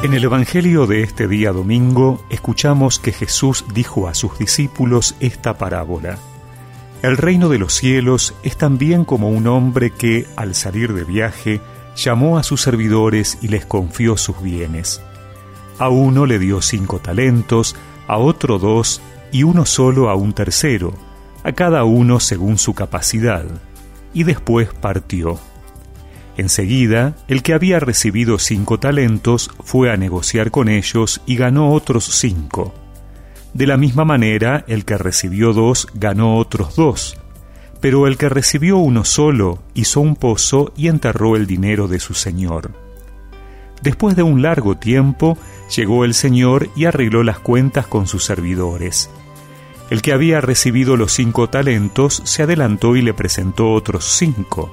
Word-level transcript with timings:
En 0.00 0.14
el 0.14 0.22
Evangelio 0.22 0.86
de 0.86 1.02
este 1.02 1.26
día 1.26 1.50
domingo 1.50 2.24
escuchamos 2.30 3.00
que 3.00 3.10
Jesús 3.10 3.64
dijo 3.74 4.06
a 4.06 4.14
sus 4.14 4.38
discípulos 4.38 5.16
esta 5.18 5.58
parábola. 5.58 6.18
El 7.02 7.16
reino 7.16 7.48
de 7.48 7.58
los 7.58 7.74
cielos 7.74 8.32
es 8.44 8.56
también 8.56 9.04
como 9.04 9.28
un 9.28 9.48
hombre 9.48 9.90
que, 9.90 10.28
al 10.36 10.54
salir 10.54 10.94
de 10.94 11.02
viaje, 11.02 11.60
llamó 11.96 12.38
a 12.38 12.44
sus 12.44 12.60
servidores 12.60 13.38
y 13.42 13.48
les 13.48 13.66
confió 13.66 14.16
sus 14.16 14.40
bienes. 14.40 15.02
A 15.80 15.88
uno 15.88 16.26
le 16.26 16.38
dio 16.38 16.62
cinco 16.62 17.00
talentos, 17.00 17.74
a 18.06 18.18
otro 18.18 18.60
dos 18.60 19.00
y 19.32 19.42
uno 19.42 19.66
solo 19.66 20.10
a 20.10 20.14
un 20.14 20.32
tercero, 20.32 20.94
a 21.42 21.50
cada 21.50 21.82
uno 21.82 22.20
según 22.20 22.58
su 22.58 22.72
capacidad, 22.72 23.46
y 24.14 24.22
después 24.22 24.68
partió. 24.74 25.40
Enseguida, 26.38 27.16
el 27.26 27.42
que 27.42 27.52
había 27.52 27.80
recibido 27.80 28.38
cinco 28.38 28.78
talentos 28.78 29.50
fue 29.64 29.90
a 29.90 29.96
negociar 29.96 30.52
con 30.52 30.68
ellos 30.68 31.20
y 31.26 31.34
ganó 31.34 31.72
otros 31.72 32.04
cinco. 32.04 32.72
De 33.54 33.66
la 33.66 33.76
misma 33.76 34.04
manera, 34.04 34.64
el 34.68 34.84
que 34.84 34.96
recibió 34.96 35.52
dos 35.52 35.88
ganó 35.94 36.36
otros 36.36 36.76
dos. 36.76 37.18
Pero 37.80 38.06
el 38.06 38.16
que 38.16 38.28
recibió 38.28 38.76
uno 38.76 39.04
solo 39.04 39.64
hizo 39.74 40.00
un 40.00 40.14
pozo 40.14 40.72
y 40.76 40.86
enterró 40.86 41.34
el 41.34 41.48
dinero 41.48 41.88
de 41.88 41.98
su 41.98 42.14
señor. 42.14 42.70
Después 43.82 44.14
de 44.14 44.22
un 44.22 44.40
largo 44.40 44.76
tiempo, 44.76 45.36
llegó 45.74 46.04
el 46.04 46.14
señor 46.14 46.70
y 46.76 46.84
arregló 46.84 47.24
las 47.24 47.40
cuentas 47.40 47.88
con 47.88 48.06
sus 48.06 48.24
servidores. 48.24 49.10
El 49.90 50.02
que 50.02 50.12
había 50.12 50.40
recibido 50.40 50.96
los 50.96 51.12
cinco 51.12 51.50
talentos 51.50 52.22
se 52.24 52.44
adelantó 52.44 52.94
y 52.94 53.02
le 53.02 53.12
presentó 53.12 53.72
otros 53.72 54.04
cinco. 54.04 54.72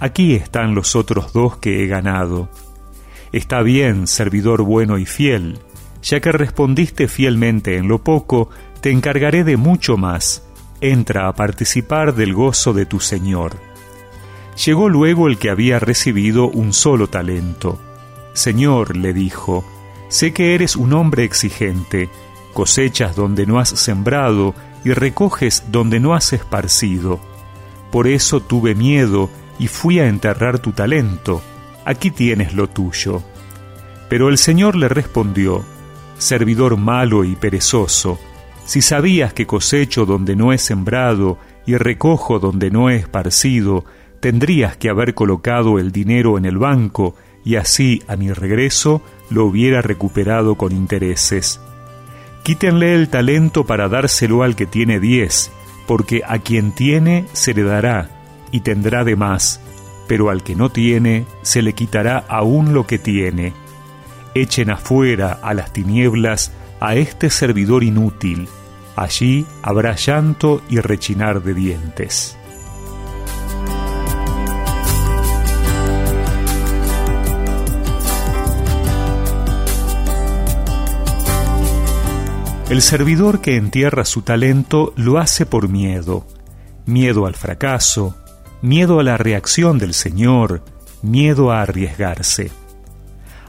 Aquí 0.00 0.34
están 0.34 0.74
los 0.74 0.94
otros 0.94 1.32
dos 1.32 1.56
que 1.56 1.82
he 1.82 1.86
ganado. 1.86 2.48
Está 3.32 3.62
bien, 3.62 4.06
servidor 4.06 4.62
bueno 4.62 4.98
y 4.98 5.06
fiel, 5.06 5.58
ya 6.02 6.20
que 6.20 6.32
respondiste 6.32 7.08
fielmente 7.08 7.76
en 7.76 7.88
lo 7.88 7.98
poco, 7.98 8.48
te 8.80 8.90
encargaré 8.90 9.44
de 9.44 9.56
mucho 9.56 9.96
más. 9.96 10.44
Entra 10.80 11.28
a 11.28 11.34
participar 11.34 12.14
del 12.14 12.32
gozo 12.32 12.72
de 12.72 12.86
tu 12.86 13.00
Señor. 13.00 13.56
Llegó 14.64 14.88
luego 14.88 15.28
el 15.28 15.38
que 15.38 15.50
había 15.50 15.78
recibido 15.78 16.48
un 16.48 16.72
solo 16.72 17.08
talento. 17.08 17.80
Señor, 18.34 18.96
le 18.96 19.12
dijo, 19.12 19.64
sé 20.08 20.32
que 20.32 20.54
eres 20.54 20.76
un 20.76 20.92
hombre 20.92 21.24
exigente, 21.24 22.08
cosechas 22.54 23.16
donde 23.16 23.46
no 23.46 23.58
has 23.58 23.70
sembrado 23.70 24.54
y 24.84 24.92
recoges 24.92 25.64
donde 25.70 25.98
no 25.98 26.14
has 26.14 26.32
esparcido. 26.32 27.20
Por 27.90 28.06
eso 28.06 28.40
tuve 28.40 28.74
miedo 28.74 29.28
y 29.58 29.68
fui 29.68 29.98
a 29.98 30.08
enterrar 30.08 30.58
tu 30.58 30.72
talento, 30.72 31.42
aquí 31.84 32.10
tienes 32.10 32.54
lo 32.54 32.68
tuyo. 32.68 33.22
Pero 34.08 34.28
el 34.28 34.38
Señor 34.38 34.76
le 34.76 34.88
respondió, 34.88 35.64
Servidor 36.18 36.76
malo 36.76 37.24
y 37.24 37.36
perezoso, 37.36 38.18
si 38.64 38.82
sabías 38.82 39.32
que 39.32 39.46
cosecho 39.46 40.04
donde 40.04 40.36
no 40.36 40.52
he 40.52 40.58
sembrado 40.58 41.38
y 41.66 41.76
recojo 41.76 42.38
donde 42.38 42.70
no 42.70 42.90
he 42.90 42.96
esparcido, 42.96 43.84
tendrías 44.20 44.76
que 44.76 44.90
haber 44.90 45.14
colocado 45.14 45.78
el 45.78 45.92
dinero 45.92 46.38
en 46.38 46.44
el 46.44 46.58
banco 46.58 47.14
y 47.44 47.56
así 47.56 48.02
a 48.08 48.16
mi 48.16 48.32
regreso 48.32 49.00
lo 49.30 49.44
hubiera 49.44 49.80
recuperado 49.80 50.56
con 50.56 50.72
intereses. 50.72 51.60
Quítenle 52.42 52.94
el 52.94 53.08
talento 53.08 53.64
para 53.64 53.88
dárselo 53.88 54.42
al 54.42 54.56
que 54.56 54.66
tiene 54.66 55.00
diez, 55.00 55.50
porque 55.86 56.22
a 56.26 56.38
quien 56.38 56.72
tiene 56.72 57.26
se 57.32 57.54
le 57.54 57.62
dará 57.62 58.17
y 58.52 58.60
tendrá 58.60 59.04
de 59.04 59.16
más, 59.16 59.60
pero 60.06 60.30
al 60.30 60.42
que 60.42 60.56
no 60.56 60.70
tiene 60.70 61.26
se 61.42 61.62
le 61.62 61.74
quitará 61.74 62.24
aún 62.28 62.74
lo 62.74 62.86
que 62.86 62.98
tiene. 62.98 63.52
Echen 64.34 64.70
afuera 64.70 65.38
a 65.42 65.54
las 65.54 65.72
tinieblas 65.72 66.52
a 66.80 66.94
este 66.94 67.30
servidor 67.30 67.82
inútil, 67.82 68.48
allí 68.96 69.46
habrá 69.62 69.94
llanto 69.94 70.62
y 70.68 70.80
rechinar 70.80 71.42
de 71.42 71.54
dientes. 71.54 72.38
El 82.70 82.82
servidor 82.82 83.40
que 83.40 83.56
entierra 83.56 84.04
su 84.04 84.20
talento 84.20 84.92
lo 84.94 85.16
hace 85.16 85.46
por 85.46 85.70
miedo, 85.70 86.26
miedo 86.84 87.24
al 87.24 87.34
fracaso, 87.34 88.14
miedo 88.62 89.00
a 89.00 89.02
la 89.02 89.16
reacción 89.16 89.78
del 89.78 89.94
Señor, 89.94 90.62
miedo 91.02 91.52
a 91.52 91.62
arriesgarse. 91.62 92.50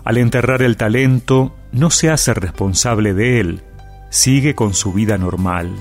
Al 0.03 0.17
enterrar 0.17 0.61
el 0.61 0.77
talento, 0.77 1.55
no 1.71 1.89
se 1.89 2.09
hace 2.09 2.33
responsable 2.33 3.13
de 3.13 3.39
él, 3.39 3.61
sigue 4.09 4.55
con 4.55 4.73
su 4.73 4.93
vida 4.93 5.17
normal. 5.17 5.75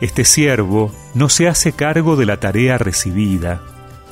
Este 0.00 0.24
siervo 0.24 0.92
no 1.14 1.28
se 1.28 1.48
hace 1.48 1.72
cargo 1.72 2.16
de 2.16 2.26
la 2.26 2.38
tarea 2.38 2.78
recibida, 2.78 3.62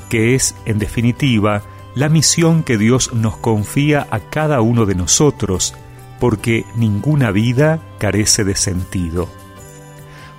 que 0.08 0.34
es, 0.34 0.54
en 0.64 0.78
definitiva, 0.78 1.62
la 1.94 2.08
misión 2.08 2.62
que 2.62 2.78
Dios 2.78 3.12
nos 3.12 3.36
confía 3.36 4.06
a 4.10 4.20
cada 4.20 4.60
uno 4.60 4.86
de 4.86 4.94
nosotros, 4.94 5.74
porque 6.20 6.64
ninguna 6.76 7.32
vida 7.32 7.80
carece 7.98 8.44
de 8.44 8.54
sentido. 8.54 9.28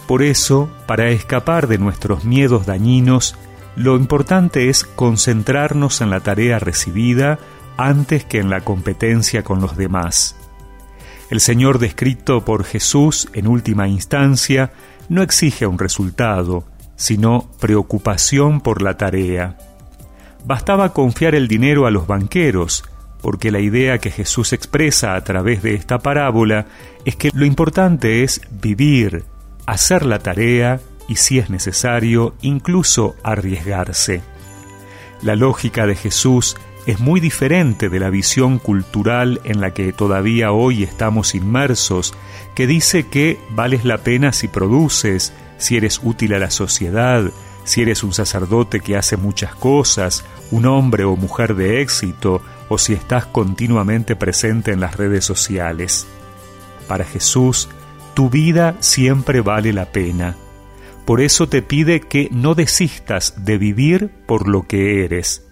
Por 0.07 0.23
eso, 0.23 0.69
para 0.87 1.09
escapar 1.09 1.67
de 1.67 1.77
nuestros 1.77 2.23
miedos 2.23 2.65
dañinos, 2.65 3.35
lo 3.75 3.95
importante 3.95 4.69
es 4.69 4.83
concentrarnos 4.83 6.01
en 6.01 6.09
la 6.09 6.19
tarea 6.19 6.59
recibida 6.59 7.39
antes 7.77 8.25
que 8.25 8.39
en 8.39 8.49
la 8.49 8.61
competencia 8.61 9.43
con 9.43 9.61
los 9.61 9.77
demás. 9.77 10.35
El 11.29 11.39
Señor 11.39 11.79
descrito 11.79 12.43
por 12.43 12.65
Jesús 12.65 13.29
en 13.33 13.47
última 13.47 13.87
instancia 13.87 14.71
no 15.07 15.21
exige 15.21 15.65
un 15.65 15.79
resultado, 15.79 16.65
sino 16.95 17.49
preocupación 17.59 18.59
por 18.61 18.81
la 18.81 18.97
tarea. 18.97 19.57
Bastaba 20.45 20.93
confiar 20.93 21.35
el 21.35 21.47
dinero 21.47 21.85
a 21.85 21.91
los 21.91 22.07
banqueros, 22.07 22.83
porque 23.21 23.51
la 23.51 23.59
idea 23.59 23.99
que 23.99 24.11
Jesús 24.11 24.51
expresa 24.51 25.15
a 25.15 25.23
través 25.23 25.61
de 25.61 25.75
esta 25.75 25.99
parábola 25.99 26.65
es 27.05 27.15
que 27.15 27.29
lo 27.33 27.45
importante 27.45 28.23
es 28.23 28.41
vivir, 28.49 29.23
hacer 29.65 30.05
la 30.05 30.19
tarea 30.19 30.79
y 31.11 31.17
si 31.17 31.39
es 31.39 31.49
necesario, 31.49 32.35
incluso 32.41 33.17
arriesgarse. 33.21 34.21
La 35.21 35.35
lógica 35.35 35.85
de 35.85 35.97
Jesús 35.97 36.55
es 36.85 37.01
muy 37.01 37.19
diferente 37.19 37.89
de 37.89 37.99
la 37.99 38.09
visión 38.09 38.59
cultural 38.59 39.41
en 39.43 39.59
la 39.59 39.73
que 39.73 39.91
todavía 39.91 40.53
hoy 40.53 40.83
estamos 40.83 41.35
inmersos, 41.35 42.13
que 42.55 42.65
dice 42.65 43.07
que 43.07 43.37
vales 43.49 43.83
la 43.83 43.97
pena 43.97 44.31
si 44.31 44.47
produces, 44.47 45.33
si 45.57 45.75
eres 45.75 45.99
útil 46.01 46.33
a 46.33 46.39
la 46.39 46.49
sociedad, 46.49 47.29
si 47.65 47.81
eres 47.81 48.03
un 48.03 48.13
sacerdote 48.13 48.79
que 48.79 48.95
hace 48.95 49.17
muchas 49.17 49.53
cosas, 49.53 50.23
un 50.49 50.65
hombre 50.65 51.03
o 51.03 51.17
mujer 51.17 51.55
de 51.55 51.81
éxito, 51.81 52.41
o 52.69 52.77
si 52.77 52.93
estás 52.93 53.25
continuamente 53.25 54.15
presente 54.15 54.71
en 54.71 54.79
las 54.79 54.95
redes 54.95 55.25
sociales. 55.25 56.07
Para 56.87 57.03
Jesús, 57.03 57.67
tu 58.13 58.29
vida 58.29 58.77
siempre 58.79 59.41
vale 59.41 59.73
la 59.73 59.91
pena 59.91 60.37
por 61.11 61.19
eso 61.19 61.49
te 61.49 61.61
pide 61.61 61.99
que 61.99 62.29
no 62.31 62.55
desistas 62.55 63.43
de 63.43 63.57
vivir 63.57 64.09
por 64.27 64.47
lo 64.47 64.65
que 64.65 65.03
eres, 65.03 65.45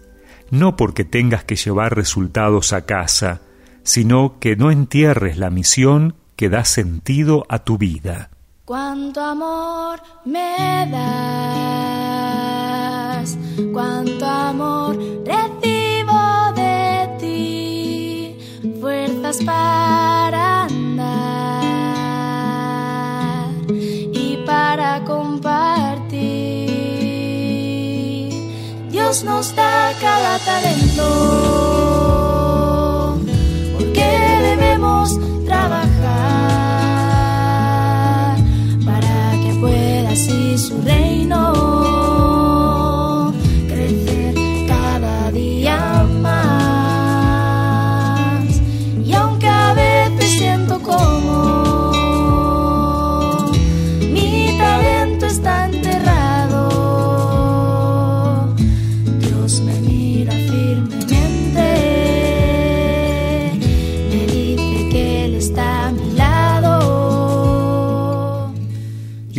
no 0.51 0.77
porque 0.77 1.03
tengas 1.03 1.43
que 1.43 1.57
llevar 1.57 1.97
resultados 1.97 2.71
a 2.71 2.85
casa, 2.85 3.41
sino 3.83 4.39
que 4.39 4.55
no 4.55 4.71
entierres 4.71 5.37
la 5.37 5.49
misión 5.49 6.15
que 6.37 6.47
da 6.47 6.63
sentido 6.63 7.45
a 7.49 7.59
tu 7.59 7.77
vida. 7.77 8.29
Cuánto 8.63 9.19
amor 9.19 9.99
me 10.23 10.87
das, 10.89 11.27
cuánto 13.73 14.25
amor 14.25 14.97
recibo 15.25 16.53
de 16.55 17.09
ti, 17.19 18.37
fuerzas 18.79 19.43
para 19.43 19.78
nos 29.23 29.51
da 29.55 29.91
cada 29.99 30.37
talento, 30.45 31.68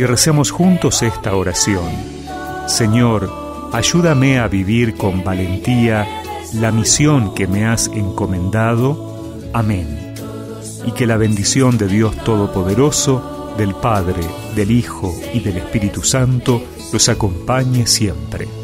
y 0.01 0.03
recemos 0.03 0.49
juntos 0.49 1.03
esta 1.03 1.35
oración. 1.35 1.91
Señor, 2.65 3.69
ayúdame 3.71 4.39
a 4.39 4.47
vivir 4.47 4.95
con 4.95 5.23
valentía 5.23 6.07
la 6.55 6.71
misión 6.71 7.35
que 7.35 7.45
me 7.45 7.67
has 7.67 7.85
encomendado. 7.85 9.37
Amén. 9.53 10.15
Y 10.87 10.93
que 10.93 11.05
la 11.05 11.17
bendición 11.17 11.77
de 11.77 11.87
Dios 11.87 12.17
Todopoderoso, 12.23 13.53
del 13.59 13.75
Padre, 13.75 14.23
del 14.55 14.71
Hijo 14.71 15.13
y 15.35 15.39
del 15.39 15.57
Espíritu 15.57 16.01
Santo 16.01 16.63
los 16.91 17.07
acompañe 17.07 17.85
siempre. 17.85 18.60